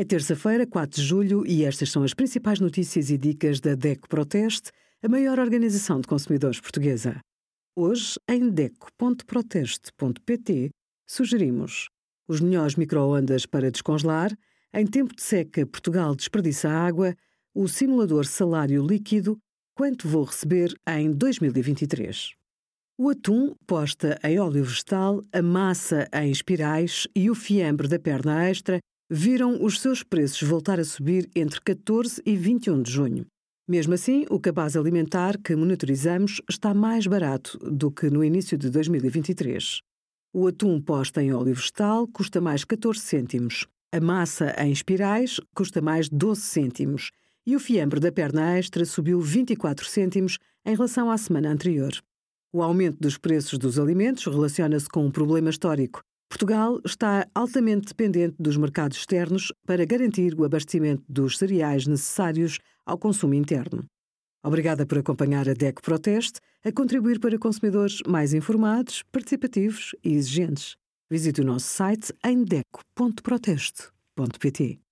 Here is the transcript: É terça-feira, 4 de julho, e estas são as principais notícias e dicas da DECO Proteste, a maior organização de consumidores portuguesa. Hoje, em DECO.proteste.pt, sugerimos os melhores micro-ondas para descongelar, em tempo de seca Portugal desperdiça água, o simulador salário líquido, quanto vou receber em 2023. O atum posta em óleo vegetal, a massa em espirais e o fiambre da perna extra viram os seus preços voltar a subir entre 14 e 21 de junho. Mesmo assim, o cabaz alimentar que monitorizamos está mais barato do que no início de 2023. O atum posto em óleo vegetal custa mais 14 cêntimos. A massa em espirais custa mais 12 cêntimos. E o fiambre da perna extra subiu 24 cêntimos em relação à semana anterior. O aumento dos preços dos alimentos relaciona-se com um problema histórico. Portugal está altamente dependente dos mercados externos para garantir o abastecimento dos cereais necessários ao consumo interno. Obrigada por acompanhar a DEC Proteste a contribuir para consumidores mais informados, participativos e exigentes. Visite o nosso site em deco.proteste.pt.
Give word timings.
É 0.00 0.04
terça-feira, 0.04 0.64
4 0.64 1.00
de 1.00 1.04
julho, 1.04 1.44
e 1.44 1.64
estas 1.64 1.90
são 1.90 2.04
as 2.04 2.14
principais 2.14 2.60
notícias 2.60 3.10
e 3.10 3.18
dicas 3.18 3.58
da 3.58 3.74
DECO 3.74 4.08
Proteste, 4.08 4.70
a 5.02 5.08
maior 5.08 5.40
organização 5.40 6.00
de 6.00 6.06
consumidores 6.06 6.60
portuguesa. 6.60 7.20
Hoje, 7.74 8.14
em 8.30 8.48
DECO.proteste.pt, 8.48 10.70
sugerimos 11.04 11.88
os 12.28 12.40
melhores 12.40 12.76
micro-ondas 12.76 13.44
para 13.44 13.72
descongelar, 13.72 14.30
em 14.72 14.86
tempo 14.86 15.16
de 15.16 15.22
seca 15.22 15.66
Portugal 15.66 16.14
desperdiça 16.14 16.70
água, 16.70 17.12
o 17.52 17.66
simulador 17.66 18.24
salário 18.24 18.86
líquido, 18.86 19.36
quanto 19.74 20.06
vou 20.06 20.22
receber 20.22 20.72
em 20.88 21.10
2023. 21.10 22.34
O 22.96 23.10
atum 23.10 23.52
posta 23.66 24.16
em 24.22 24.38
óleo 24.38 24.62
vegetal, 24.62 25.20
a 25.32 25.42
massa 25.42 26.06
em 26.14 26.30
espirais 26.30 27.08
e 27.16 27.28
o 27.28 27.34
fiambre 27.34 27.88
da 27.88 27.98
perna 27.98 28.48
extra 28.48 28.78
viram 29.10 29.64
os 29.64 29.80
seus 29.80 30.02
preços 30.02 30.46
voltar 30.46 30.78
a 30.78 30.84
subir 30.84 31.28
entre 31.34 31.60
14 31.60 32.20
e 32.26 32.36
21 32.36 32.82
de 32.82 32.90
junho. 32.90 33.26
Mesmo 33.66 33.94
assim, 33.94 34.24
o 34.30 34.40
cabaz 34.40 34.76
alimentar 34.76 35.38
que 35.38 35.54
monitorizamos 35.54 36.40
está 36.48 36.72
mais 36.72 37.06
barato 37.06 37.58
do 37.58 37.90
que 37.90 38.08
no 38.10 38.24
início 38.24 38.56
de 38.56 38.70
2023. 38.70 39.80
O 40.32 40.46
atum 40.46 40.80
posto 40.80 41.20
em 41.20 41.32
óleo 41.32 41.54
vegetal 41.54 42.06
custa 42.08 42.40
mais 42.40 42.64
14 42.64 43.00
cêntimos. 43.00 43.66
A 43.92 44.00
massa 44.00 44.54
em 44.58 44.70
espirais 44.70 45.40
custa 45.54 45.80
mais 45.80 46.08
12 46.08 46.40
cêntimos. 46.40 47.10
E 47.46 47.56
o 47.56 47.60
fiambre 47.60 47.98
da 47.98 48.12
perna 48.12 48.58
extra 48.58 48.84
subiu 48.84 49.20
24 49.20 49.86
cêntimos 49.86 50.38
em 50.66 50.74
relação 50.74 51.10
à 51.10 51.16
semana 51.16 51.50
anterior. 51.50 51.92
O 52.52 52.62
aumento 52.62 52.98
dos 53.00 53.16
preços 53.16 53.58
dos 53.58 53.78
alimentos 53.78 54.24
relaciona-se 54.24 54.88
com 54.88 55.06
um 55.06 55.10
problema 55.10 55.48
histórico. 55.48 56.00
Portugal 56.28 56.80
está 56.84 57.26
altamente 57.34 57.88
dependente 57.88 58.36
dos 58.38 58.56
mercados 58.56 58.98
externos 58.98 59.52
para 59.66 59.84
garantir 59.84 60.34
o 60.34 60.44
abastecimento 60.44 61.02
dos 61.08 61.36
cereais 61.38 61.84
necessários 61.86 62.58
ao 62.84 62.98
consumo 62.98 63.34
interno. 63.34 63.84
Obrigada 64.44 64.86
por 64.86 64.98
acompanhar 64.98 65.48
a 65.48 65.54
DEC 65.54 65.80
Proteste 65.82 66.38
a 66.64 66.70
contribuir 66.70 67.18
para 67.18 67.36
consumidores 67.38 68.00
mais 68.06 68.32
informados, 68.34 69.02
participativos 69.10 69.96
e 70.04 70.14
exigentes. 70.14 70.76
Visite 71.10 71.40
o 71.40 71.44
nosso 71.44 71.66
site 71.66 72.12
em 72.24 72.44
deco.proteste.pt. 72.44 74.87